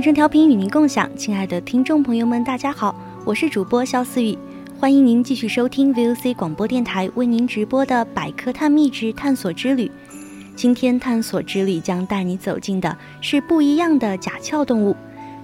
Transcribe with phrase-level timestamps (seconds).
[0.00, 4.34] 青春调频与您共享，亲爱的听众朋友们，大家好，我是主播肖思雨，
[4.78, 9.92] 欢迎您继续收听 VOC 广播电台为您直播的百科探秘之探索之旅。
[10.56, 14.96] 今天探索之旅将带你走进的是不一样的甲壳动物。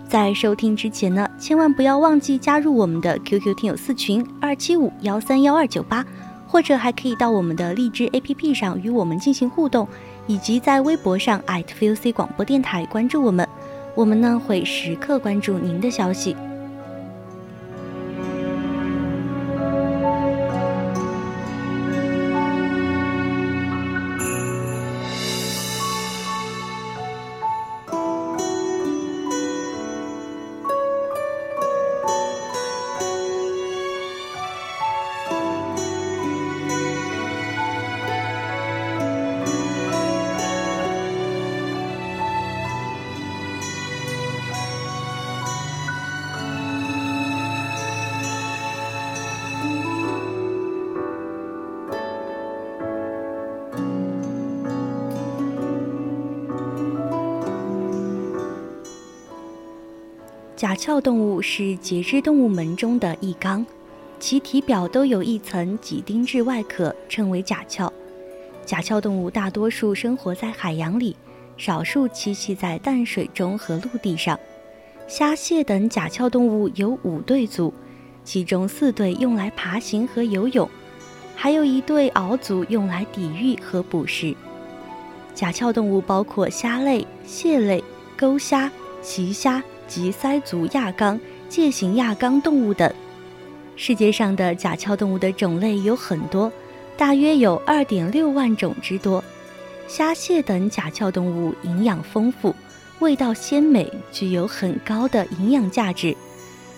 [0.08, 6.02] 在收听之前呢，千万不要忘记加入我们的 QQ 听友四群二七五幺三幺二九八，
[6.46, 9.86] 或者还可以到我们的荔枝 APP 上与我们进行互动，
[10.26, 13.46] 以及在微博上 @VOC 广播电台关注我们。
[13.96, 16.36] 我们呢会时刻关注您的消息。
[60.56, 63.64] 甲壳动物是节肢动物门中的一纲，
[64.18, 67.92] 其体表都有一层几丁质外壳，称为甲壳。
[68.64, 71.14] 甲壳动物大多数生活在海洋里，
[71.58, 74.40] 少数栖息在淡水中和陆地上。
[75.06, 77.70] 虾蟹等甲壳动物有五对足，
[78.24, 80.66] 其中四对用来爬行和游泳，
[81.34, 84.34] 还有一对螯足用来抵御和捕食。
[85.34, 87.84] 甲壳动物包括虾类、蟹类、
[88.16, 88.72] 钩虾、
[89.02, 89.62] 鳍虾。
[89.86, 92.92] 及鳃足亚纲、介形亚纲动物等。
[93.76, 96.50] 世界上的甲壳动物的种类有很多，
[96.96, 99.22] 大约有二点六万种之多。
[99.86, 102.54] 虾蟹等甲壳动物营养丰富，
[102.98, 106.16] 味道鲜美，具有很高的营养价值。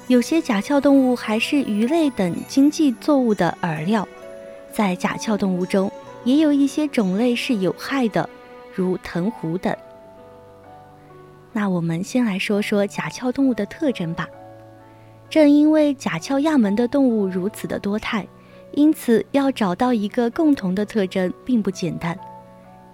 [0.08, 4.06] 有些甲壳动物还是鱼类等经济作物的饵料。
[4.72, 5.90] 在甲壳动物中，
[6.24, 8.28] 也有一些种类是有害的，
[8.74, 9.74] 如藤壶等。
[11.52, 14.28] 那我们先来说说甲壳动物的特征吧。
[15.30, 18.26] 正因为甲壳亚门的动物如此的多态，
[18.72, 22.18] 因此要找到一个共同的特征并不简单。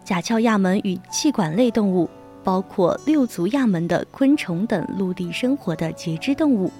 [0.02, 2.08] 甲壳亚门与气管类动物，
[2.42, 6.72] 包括六足亚门的昆虫等陆地生活的节肢动物，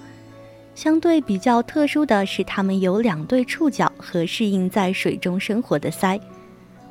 [0.73, 6.19] 相对比较特殊的是，它们有两对触角和适应在水中生活的鳃。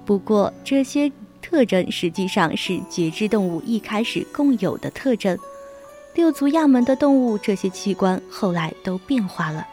[0.04, 1.10] 不过这些。
[1.44, 5.38] 特征实际上是节肢动物一开始共有的特征，
[6.14, 9.66] 六足亚门的动物这些器官后来都变化了。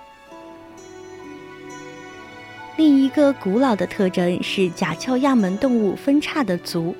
[2.76, 6.94] 另一个古老的特征是甲壳亚门动物分叉的足，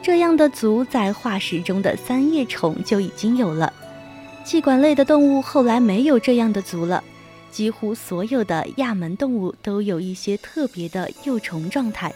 [0.00, 3.72] 这样的足在化石中的三叶虫就已经有了。
[4.44, 7.02] 气管类的动物后来没有这样的足了，
[7.50, 12.14] 几乎所有的亚门动物都有一些特别的幼虫状态。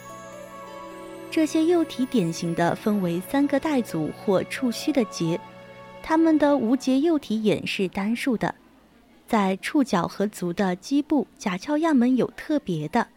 [1.31, 5.39] 这些幼体典型的分为三个带足或触须的节，
[6.01, 8.53] 它们的无节幼体眼是单数的。
[9.27, 13.07] 在触角和足的基部，甲壳亚门有特别的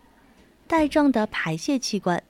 [0.67, 2.23] 带状的排泄器官。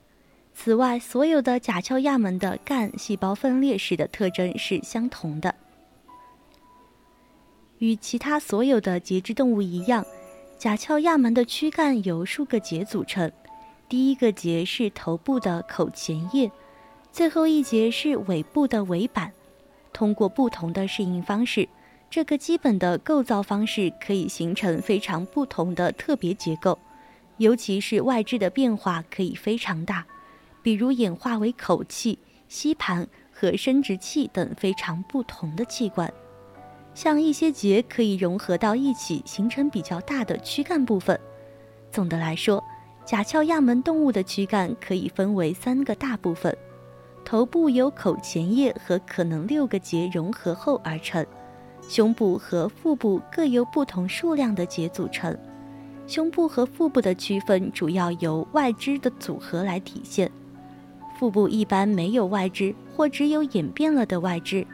[0.55, 5.53] 此外，所有的甲壳亚门的干细胞分裂时的特征是相同的。
[7.79, 10.05] 与其他所有的节肢动物一样，
[10.57, 13.29] 甲壳亚门的躯干由数个节组成。
[13.89, 16.51] 第一个节是头部的口前叶，
[17.11, 19.31] 最后一节是尾部的尾板。
[19.91, 21.69] 通过不同的适应方式，
[22.09, 26.79] 这个基本的构造方式可以形成非常不同的特别结构，
[27.37, 30.05] 尤其是外置的变化可以非常大，
[30.63, 36.11] 比如演化为口器、吸盘和生殖器等非常不同的器官。
[36.95, 41.19] 像一些节可以融合到一起，形成比较大的躯干部分。
[41.91, 42.63] 总的来说，
[43.05, 46.55] 甲壳亚门动物的躯干可以分为三个大部分：
[47.25, 51.21] 头部由口前叶和可能六个节融合后而成；
[51.81, 55.37] 胸部和腹部各由不同数量的节组成。
[56.07, 60.31] 胸部和腹部的区分主要由外肢的组合来体现。
[61.19, 64.65] 腹部一般没有外肢，或只有演变了的外肢。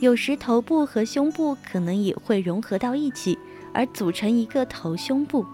[0.00, 3.38] 有时头部和胸部可能也会融合到一起，
[3.72, 5.44] 而组成一个头胸部。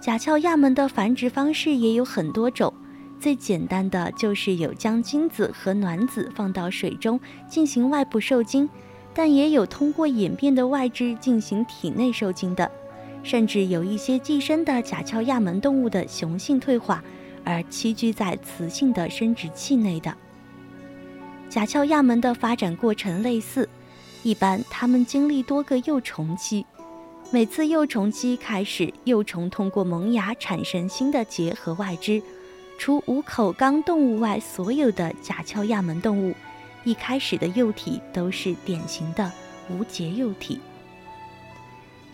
[0.00, 2.72] 甲壳亚门的繁殖方式也有很多种，
[3.18, 7.18] 最简单的就是有将精子和卵子放到水中
[7.48, 8.68] 进行外部受精，
[9.12, 12.70] 但也有通过演变的外肢进行体内受精的，
[13.24, 17.02] 甚至有一些寄生的甲壳亚门动物的雄性退化
[17.44, 20.14] 而栖居在雌性的生殖器内的。
[21.48, 23.68] 甲壳亚门的发展过程类似，
[24.22, 26.64] 一般它们经历多个幼虫期。
[27.30, 32.22] 每次幼虫期开始，幼虫通过萌芽产生新的节和外肢。
[32.78, 36.34] 除无口纲动物外，所有的甲壳亚门动物
[36.84, 39.30] 一开始的幼体都是典型的
[39.68, 40.58] 无节幼体。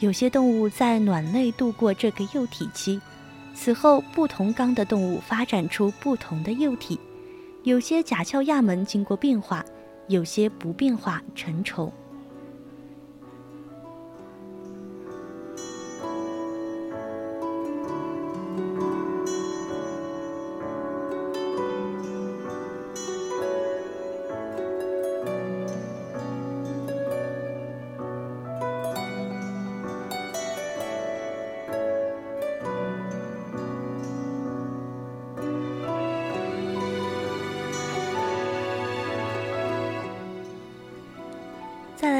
[0.00, 3.00] 有些动物在卵内度过这个幼体期，
[3.54, 6.98] 此后不同纲的动物发展出不同的幼体。
[7.62, 9.64] 有些甲壳亚门经过变化，
[10.08, 11.92] 有些不变化成虫。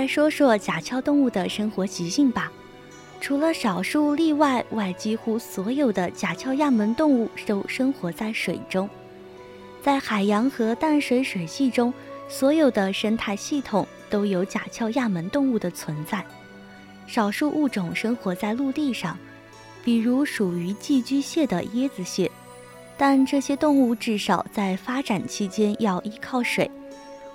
[0.05, 2.53] 来说说甲壳动物的生活习性吧。
[3.23, 8.87] 除了少数例外外，几乎所有的甲壳亚门动物都生活在水中。
[9.83, 11.91] 在海洋和淡水水系中，
[12.29, 16.23] 所有的生态系统都有甲壳亚门动物的存在。
[17.07, 19.17] 少数物种生活在陆地上，
[19.83, 22.31] 比如属于寄居蟹的椰子蟹，
[22.99, 26.71] 但这些动物至少在发展期间要依靠水。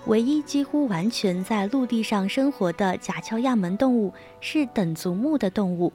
[0.06, 4.12] 唯一几乎完全在陆地上生活的甲壳亚门动物
[4.42, 5.92] 是等足目的动物。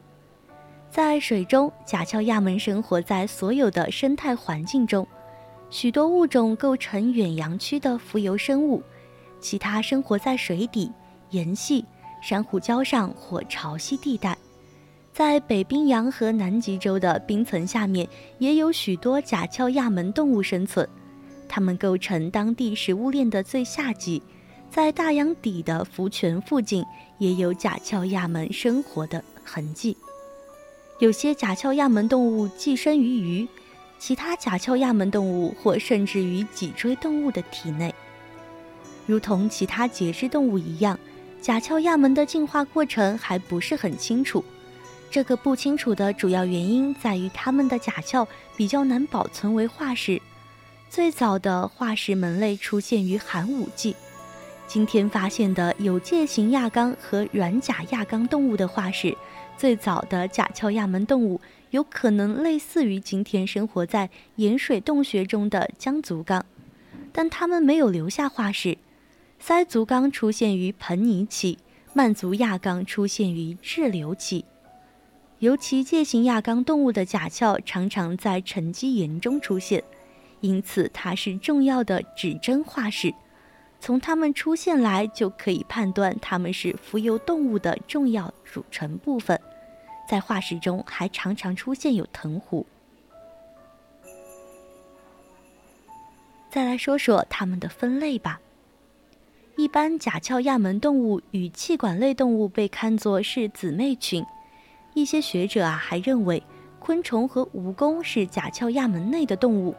[0.88, 5.04] 在水中，甲壳亚门生活在所有的生态环境中，
[5.68, 8.80] 许多物种构成远洋区的浮游生物，
[9.40, 10.92] 其他生活在水底、
[11.30, 11.84] 岩隙、
[12.22, 14.38] 珊瑚礁上或潮汐地带。
[15.12, 18.08] 在北冰洋和南极洲的冰层下面，
[18.38, 20.88] 也有许多甲壳亚门动物生存。
[21.48, 24.22] 它们构成当地食物链的最下级，
[24.70, 26.84] 在大洋底的浮泉附近
[27.18, 29.96] 也有甲壳亚门生活的痕迹。
[30.98, 33.48] 有些甲壳亚门动物寄生于鱼，
[33.98, 37.94] 其他甲壳亚门动物或甚至于脊椎动物的体内。
[39.06, 40.98] 如同其他节肢动物一样，
[41.40, 44.42] 甲壳亚门的进化过程还不是很清楚。
[45.10, 50.20] 这个不清楚的主要原因在于它们的甲壳比较难保存为化石。
[50.90, 53.96] 最早的化石门类出现于寒武纪，
[54.66, 59.16] 今天发现的有介型亚纲和软甲亚纲动物的化石，
[59.56, 66.46] 最早的甲壳亚门动物有可能类似于今天生活在盐水洞穴中的江足纲，
[67.12, 68.78] 但它们没有留下化石。
[69.40, 71.58] 鳃足纲出现于盆泥期，
[71.92, 74.44] 曼足亚纲出现于滞留期，
[75.40, 79.82] 尤其介型亚纲动物的甲壳常常在沉积岩中出现。
[80.40, 83.14] 因此，它是重要的指针化石。
[83.80, 89.38] 从它们出现来就可以判断它们是浮游动物的重要组成部分。
[90.08, 92.66] 在化石中还常常出现有藤壶。
[96.50, 98.40] 再来说说它们的分类吧。
[99.56, 104.24] 一般甲壳亚门动物与气管类动物被看作是姊妹群。
[104.94, 106.42] 一些学者啊还认为，
[106.78, 109.74] 昆虫和蜈蚣是甲壳亚门内的动物。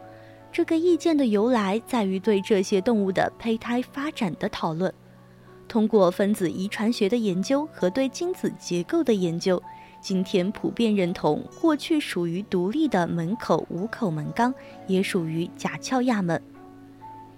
[0.55, 4.93] 这个意见的由来在于对这些动物的胚胎发展的讨论。
[5.67, 9.61] 通过分子遗传学的研究和对精子结构的研究，
[9.99, 14.55] 今天普遍认同，过去属于独立的门口五口门纲
[14.87, 16.41] 也属于甲壳亚门。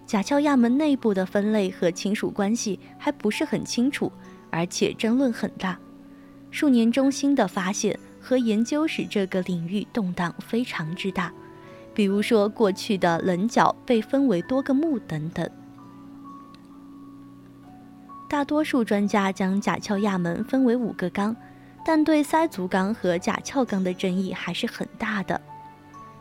[0.06, 4.12] 甲壳亚门内部的分类和亲属关系还不是很清楚，
[4.52, 5.76] 而且争论很大。
[6.52, 11.34] 数年中新的发现和研究使这个领域动荡非常之大。
[11.98, 15.50] 比如说，过去的棱角被分为多个目等等。
[18.30, 21.36] 大多数专家将甲壳亚门分为五个纲，
[21.84, 25.42] 但对鳃足纲和甲壳纲的争议还是很大的。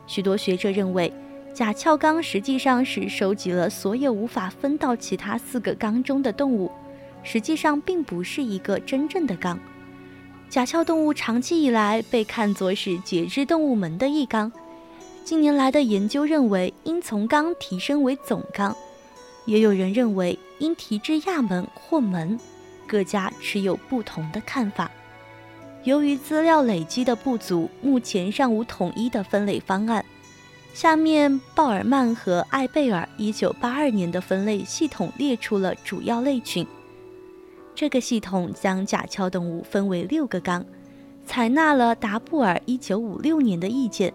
[0.06, 1.12] 许多学者认为。
[1.52, 6.70] 甲壳纲实际上是收集了所有无法分到其他四个纲中的动物，
[7.22, 9.58] 实际上并不是一个真正的纲。
[10.50, 14.52] 甲壳动物长期以来被看作是节肢动物门的一纲，
[15.26, 18.76] 近年来的研究认为应从纲提升为总纲，
[19.44, 22.38] 也有人认为应提至亚门或门，
[22.86, 24.88] 各家持有不同的看法。
[25.82, 30.04] 由于资料累积的不足，目前尚无统一的分类方案。
[30.72, 36.64] 下面，鲍尔曼和艾贝尔1982年的分类系统列出了主要类群。
[37.74, 40.64] 这个系统将甲壳动物分为六个纲，
[41.26, 44.14] 采纳了达布尔1956年的意见，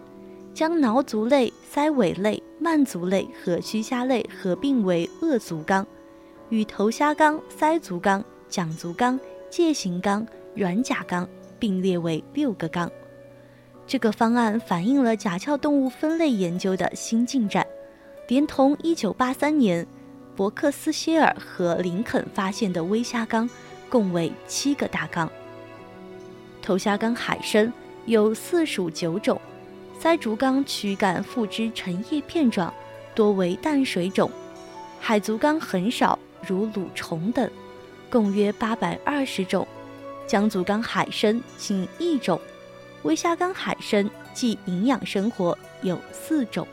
[0.54, 5.86] 将脑足类、鳃尾类、慢足类和须虾类合并为鳄足纲，
[6.50, 9.18] 与头虾纲、鳃足纲、桨足纲、
[9.48, 11.26] 介形纲、软甲纲
[11.58, 12.90] 并列为六个纲。
[13.86, 17.66] 这个方案反映了甲壳动物分类研究的新进展，
[18.28, 19.86] 连同1983年
[20.36, 23.48] 伯克斯歇尔和林肯发现的微虾纲，
[23.88, 25.30] 共为七个大纲。
[26.60, 27.72] 头虾纲海参
[28.06, 29.40] 有四属九种，
[30.02, 32.74] 鳃足纲躯干附肢成叶片状，
[33.14, 34.28] 多为淡水种。
[34.98, 37.48] 海足纲很少，如鲁虫等，
[38.10, 39.64] 共约八百二十种。
[40.26, 42.40] 江足纲海参仅一种。
[43.04, 46.66] 微虾纲海参即营养生活有四种。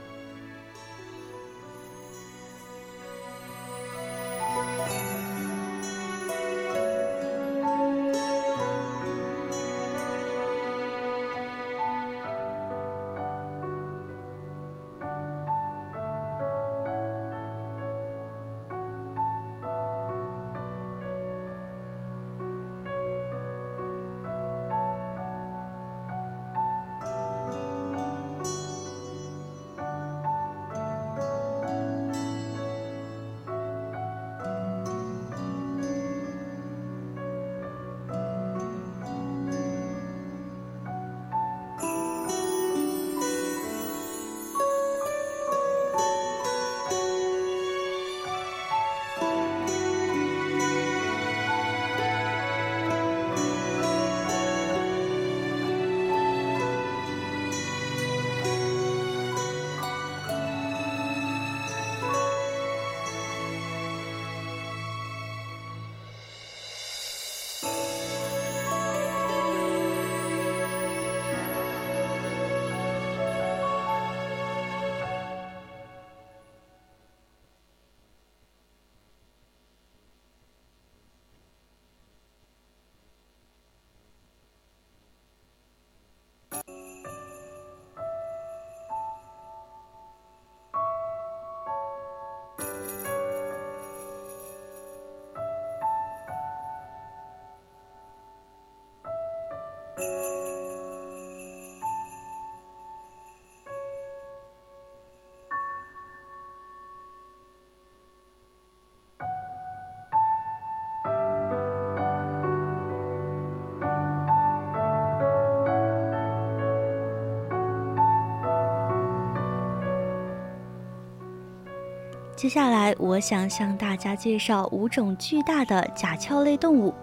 [122.40, 126.94] 接下来，我想向大家介绍五种巨大的甲壳类动物。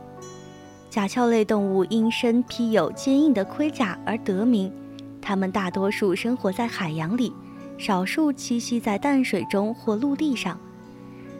[0.89, 4.73] 甲壳类动物因身披有坚硬的盔甲而得名，
[5.21, 7.35] 它们大多数生活在海洋里，
[7.77, 10.59] 少数栖息在淡水中或陆地上。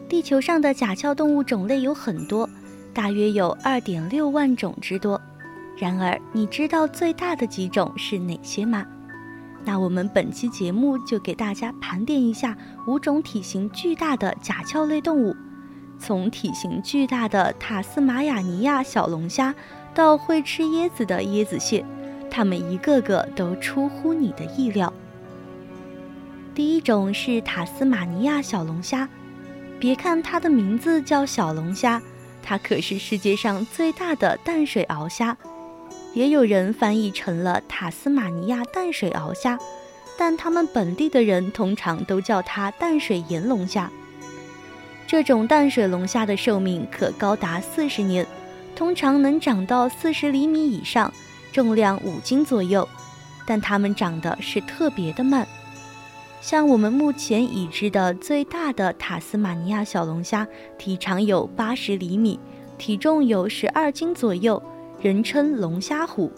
[0.07, 2.47] 地球上的甲壳动物种类有很多，
[2.93, 5.19] 大约有二点六万种之多。
[5.75, 8.85] 然而，你知道最大的几种是哪些吗？
[9.67, 12.57] 那我们本期节目就给大家盘点一下
[12.87, 15.35] 五种体型巨大的甲壳类动物，
[15.99, 19.53] 从体型巨大的塔斯马亚尼亚小龙虾
[19.93, 21.83] 到会吃椰子的椰子蟹，
[22.31, 24.91] 它们一个个都出乎你的意料。
[26.55, 29.09] 第一种是塔斯马尼亚小龙虾，
[29.81, 32.01] 别看它的名字叫小龙虾，
[32.41, 35.37] 它可是世界上最大的淡水鳌虾。
[36.17, 39.55] 也有人翻译成了塔斯马尼亚淡水鳌虾，
[40.17, 43.87] 但他们本地的人通常都叫它淡水盐龙虾。
[45.05, 48.25] 这种淡水龙虾的寿命可高达四十年，
[48.75, 51.13] 通常能长到四十厘米以上，
[51.53, 52.89] 重量五斤左右。
[53.45, 55.47] 但它们长得是特别的慢。
[56.41, 60.47] 像我们目前已知的最大的塔斯马尼亚小龙虾，
[60.79, 62.39] 体长有八十厘米，
[62.79, 64.61] 体重有十二斤左右，
[65.01, 66.31] 人称龙虾虎。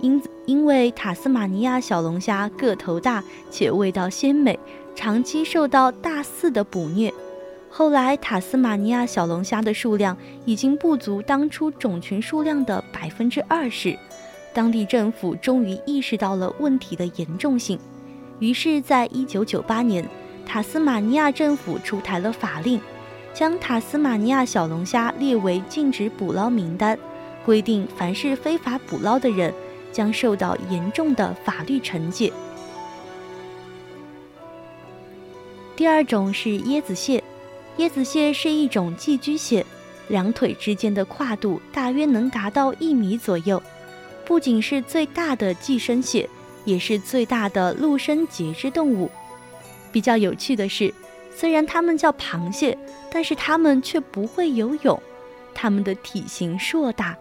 [0.00, 4.58] 因因为塔斯马尼亚小龙虾个头大且味道鲜美，
[4.94, 7.12] 长期受到大肆的捕虐。
[7.70, 13.98] 后来，塔斯马尼亚小龙虾的数量已经不足当初种群数量的百分之二十。
[14.52, 17.76] 当地政府终于意识到了问题的严重性，
[18.38, 20.08] 于是，在一九九八年，
[20.46, 22.80] 塔斯马尼亚政府出台了法令，
[23.32, 26.96] 将塔斯马尼亚小龙虾列为禁止捕捞名单，
[27.44, 29.52] 规定凡是非法捕捞的人
[29.92, 32.32] 将受到严重的法律惩戒。
[35.76, 37.22] 第二种是椰子蟹。
[37.78, 39.66] 椰子蟹是一种寄居蟹，
[40.06, 43.60] 两腿之间的跨度大约能达到一米左右，
[44.24, 46.28] 不仅是最大的寄生蟹，
[46.64, 49.10] 也是最大的陆生节肢动物。
[49.90, 50.94] 比较有趣的是，
[51.34, 52.78] 虽然它们叫螃蟹，
[53.10, 55.02] 但是它们却不会游泳。
[55.52, 57.16] 它们的体型硕大，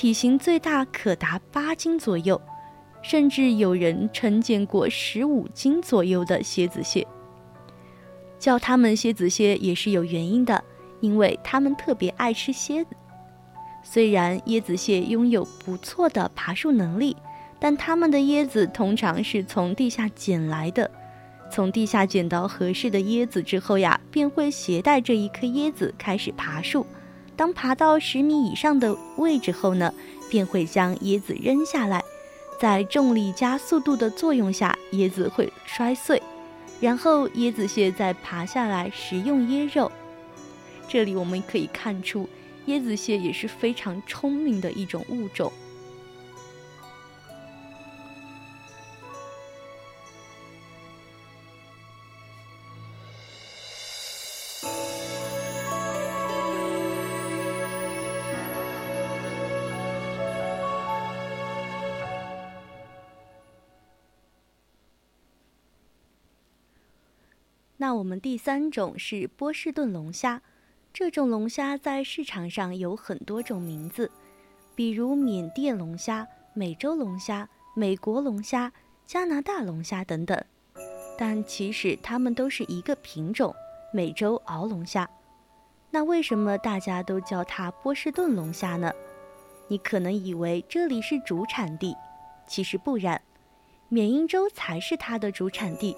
[0.00, 2.40] 体型最大可达八斤左右，
[3.02, 7.06] 甚至有人称见过十五斤左右的蝎子蟹。
[8.38, 10.64] 叫它们蝎子蟹也是有原因的，
[11.00, 12.96] 因为它们特别爱吃蝎子。
[13.82, 17.14] 虽然椰子蟹拥有不错的爬树能力，
[17.58, 20.90] 但它们的椰子通常是从地下捡来的。
[21.52, 26.86] 从地下捡到合适的椰子之后呀，便会携带这一颗椰子开始爬树。
[27.40, 29.94] 当爬到十米以上的位置后呢，
[30.28, 32.04] 便会将椰子扔下来，
[32.60, 36.22] 在重力加速度的作用下，椰子会摔碎。
[36.80, 39.90] 然后椰子蟹再爬下来食用椰肉。
[40.86, 42.28] 这里我们可以看出，
[42.66, 45.50] 椰子蟹也是非常聪明的一种物种。
[67.80, 70.42] 那我们第三种是波士顿龙虾，
[70.92, 74.10] 这种龙虾在市场上有很多种名字，
[74.74, 78.70] 比如缅甸龙虾、美洲龙虾、美国龙虾、
[79.06, 80.38] 加拿大龙虾等等。
[81.16, 83.54] 但其实它们都是一个品种——
[83.94, 85.08] 美洲鳌龙虾。
[85.90, 88.92] 那为什么大家都叫它波士顿龙虾呢？
[89.68, 91.96] 你可能以为这里是主产地，
[92.46, 93.22] 其实不然，
[93.88, 95.96] 缅因州才是它的主产地。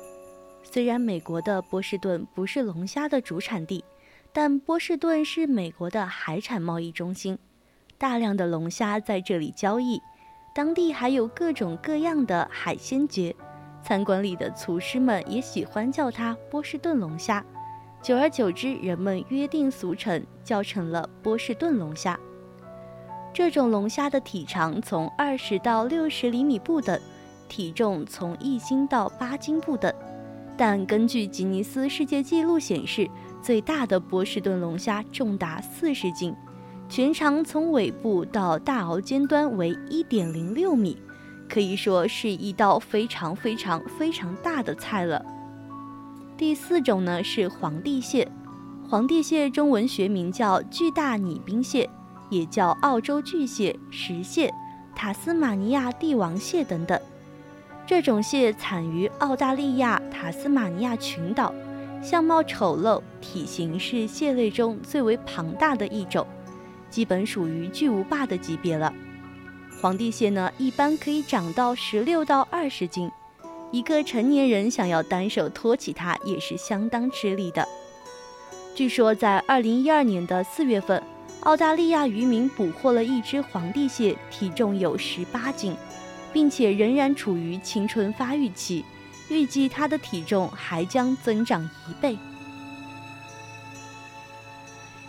[0.62, 3.84] 虽然美国的波士顿不是龙虾的主产地，
[4.32, 7.38] 但波士顿是美国的海产贸易中心，
[7.98, 10.00] 大量的龙虾在这里交易。
[10.54, 13.34] 当地还有各种各样的海鲜节，
[13.82, 17.44] 餐馆里的厨师们也喜欢叫它波士顿龙虾。
[18.00, 22.18] 久而久之，人们约定俗成叫成了波士顿龙虾。
[23.32, 27.00] 这种龙虾的体长从二十到六十厘米不等，
[27.48, 29.92] 体重从一斤到八斤不等。
[30.64, 33.10] 但根据吉尼斯世界纪录显示，
[33.42, 36.32] 最大的波士顿龙虾重达四十斤，
[36.88, 40.96] 全长从尾部到大螯尖端为一点零六米，
[41.48, 45.26] 可以说是一道非常非常非常大的菜了。
[46.36, 48.30] 第四种呢是皇帝蟹，
[48.88, 51.90] 皇帝蟹中文学名叫巨大拟冰蟹，
[52.30, 54.54] 也叫澳洲巨蟹、石蟹、
[54.94, 56.96] 塔斯马尼亚帝王蟹等等。
[57.84, 61.52] 这种蟹产于澳大利亚塔斯马尼亚群岛，
[62.02, 66.26] 相貌丑陋，体型是蟹类中最为庞大的一种，
[66.88, 68.92] 基本属于巨无霸的级别了。
[69.80, 73.10] 皇帝蟹呢，一般可以长到十六到二十斤，
[73.72, 77.66] 一个成年人想要单手托起它也是相当吃力的。
[78.76, 81.02] 据说在二零一二年的四月份，
[81.40, 85.76] 澳大利亚渔民捕获了一只皇帝蟹，体重有十八斤。
[86.32, 88.84] 并且仍然处于青春发育期，
[89.28, 92.16] 预计它的体重还将增长一倍。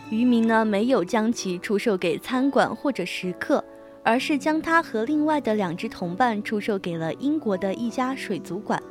[0.09, 3.63] 渔民呢没有将其出售给餐馆或者食客，
[4.03, 8.81] 而是将它和另外的两只同伴出售给了英国的一家水族馆。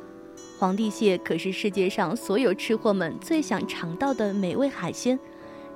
[0.59, 5.17] 皇帝蟹可是世界上所有吃货们最想尝到的美味海鲜，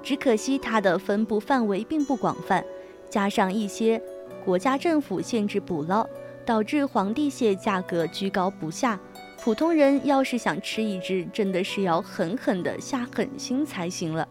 [0.01, 2.63] 只可惜它的分布范围并不广泛，
[3.09, 4.01] 加上一些。
[4.43, 6.07] 国家政府限制捕捞，
[6.47, 8.97] 导致皇帝蟹价格居高不下。
[9.43, 14.25] 普通人要是想吃一只，真的是要狠狠的下狠心才行了。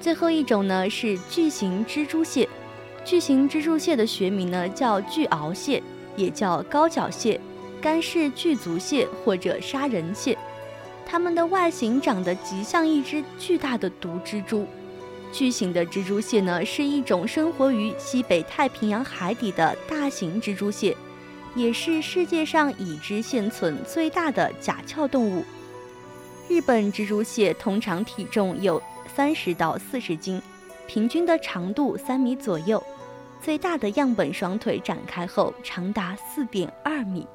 [0.00, 2.48] 最后一种呢是巨型蜘蛛蟹，
[3.04, 5.82] 巨型蜘蛛蟹的学名呢叫巨螯蟹，
[6.14, 7.40] 也叫高脚蟹、
[7.82, 10.38] 干式巨足蟹或者杀人蟹。
[11.04, 14.66] 它们的外形长得极像一只巨大的毒蜘蛛。
[15.36, 20.96] 巨型的蜘蛛蟹呢是一种生活于西北太平洋海底的大型蜘蛛蟹。
[21.54, 25.44] 也是世界上已知现存最大的甲壳动物。
[26.48, 28.82] 日本蜘蛛蟹通常体重有
[29.14, 30.40] 三十到四十斤，
[30.86, 32.82] 平均的长度三米左右，
[33.42, 37.26] 最大的样本双腿展开后长达四点二米。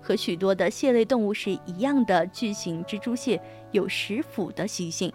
[0.00, 3.40] 和许多的蟹类动物是一样的，巨型蜘蛛蟹
[3.72, 5.12] 有食腐的习性，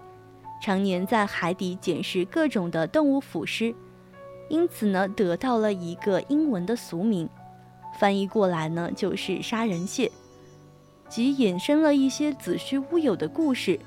[0.64, 3.76] 常年在海底捡食各种的动物腐尸，
[4.48, 7.28] 因此呢，得到了一个英文的俗名。
[8.00, 10.10] 翻译过来呢，就是杀人蟹，
[11.10, 13.78] 即衍生了一些子虚乌有的故事，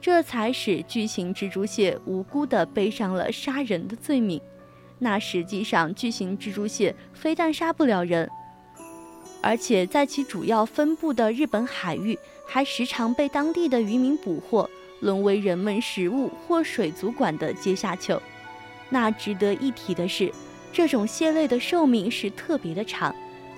[0.00, 4.40] 这才使巨型蜘蛛蟹无辜地背上了杀人的罪名。
[4.98, 8.26] 那实际上，巨型蜘蛛蟹非但杀不了人，
[9.42, 12.18] 而且在其主要分布的日本海域，
[12.48, 14.70] 还时常被当地的渔民捕获，
[15.02, 18.20] 沦为人们食物或水族馆的阶下囚。
[18.88, 20.32] 那值得一提的是，
[20.72, 23.14] 这种蟹类的寿命是特别的长。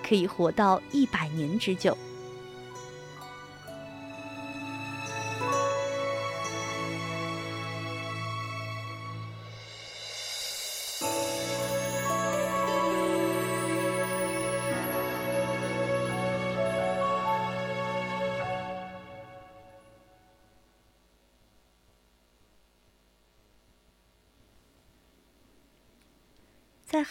[0.07, 1.97] 可以活到一百年之久。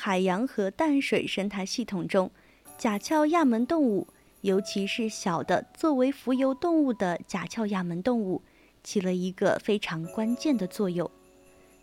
[0.05, 2.29] 海洋和淡水生态系统中。
[2.77, 4.05] 甲壳亚门动物，
[4.41, 8.41] 尤其是小的作为浮游动物的甲壳亚门动物，
[8.83, 11.09] 起了一个非常关键的作用。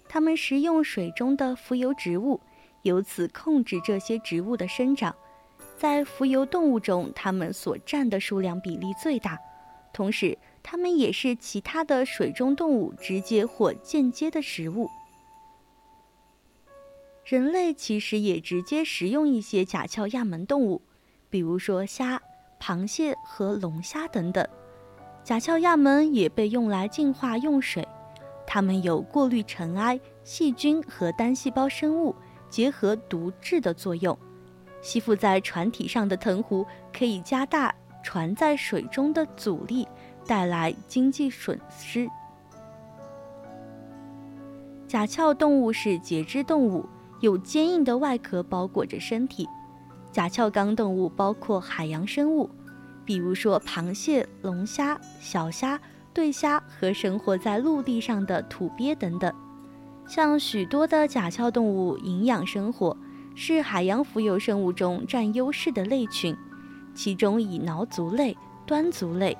[0.06, 2.38] 它们食用水中的浮游植物，
[2.83, 5.16] 由此控制这些植物的生长。
[5.78, 9.38] 在浮游动物中，它们所占的数量比例最大，
[9.94, 14.90] 同时它们也是其他的水中动物直接或间接的食物。
[17.31, 20.83] 人类其实也直接食用一些甲壳亚门动物。
[21.29, 22.21] 比如说虾、
[22.59, 24.45] 螃蟹和龙虾等等，
[25.23, 27.87] 甲壳亚门也被用来净化用水，
[28.45, 32.12] 它们有过滤尘埃、细菌和单细胞生物
[32.49, 34.19] 结合毒质的作用。
[34.83, 39.87] 吸附在船体上的藤壶可以加大船在水中的阻力，
[40.27, 42.09] 带来经济损失。
[44.88, 46.85] 甲壳动物是节肢动物，
[47.20, 49.46] 有坚硬的外壳包裹着身体。
[50.11, 52.50] 甲壳纲动物包括海洋生物，
[53.04, 55.80] 比如说螃蟹、龙虾、小虾、
[56.12, 59.33] 对虾和生活在陆地上的土鳖等等。
[60.09, 62.96] 像许多的甲壳动物营养生活，
[63.37, 66.37] 是海洋浮游生物中占优势的类群。
[66.92, 69.38] 其中以挠足类、端足类、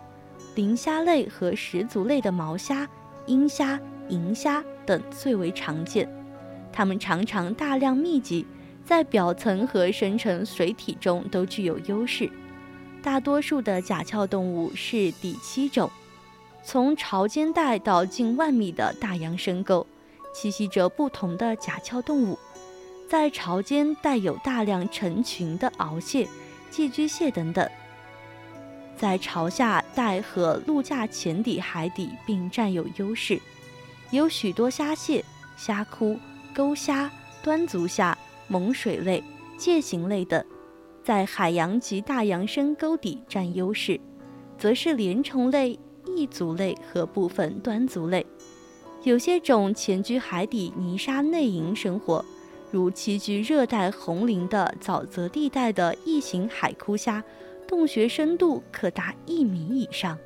[0.55, 2.89] 鳞虾类和石足类的毛虾、
[3.27, 6.09] 鹰虾、银虾等最为常见。
[6.73, 8.47] 它们常常大量密集。
[8.83, 12.29] 在表层和深层水体中都具有优势。
[13.01, 15.89] 大多数的甲壳动物是底栖种，
[16.65, 19.87] 从潮间带到近万米的大洋深沟，
[20.35, 22.37] 栖息着不同的甲壳动物。
[23.09, 26.29] 在潮间带有大量成群的螯蟹、
[26.69, 27.69] 寄居蟹等等。
[28.97, 33.41] 在潮下带和陆架浅底海底并占有优势，
[34.11, 35.25] 有许多虾蟹、
[35.57, 36.19] 虾窟、
[36.61, 37.11] 钩虾、
[37.43, 38.15] 端足虾。
[38.47, 39.25] 猛水类、
[39.57, 40.45] 介形类等，
[41.03, 43.99] 在海洋及大洋深沟底占优势，
[44.59, 48.27] 则是连虫类、异足类和部分端足类。
[49.05, 52.23] 有些种潜居海底泥沙内营生活，
[52.71, 57.25] 如栖居热带红林的沼泽地带的异形海枯虾，
[57.67, 60.19] 洞穴深度可达一米以上。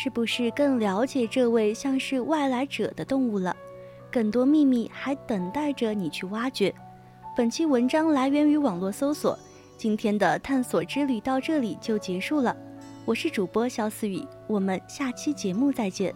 [0.00, 3.56] 是不是更了解这位像是外来者的动物了？
[4.12, 6.72] 更多秘密还等待着你去挖掘。
[7.36, 9.36] 本期文章来源于网络搜索。
[9.76, 12.56] 今天的探索之旅到这里就结束了。
[13.04, 16.14] 我是主播肖思雨，我们下期节目再见。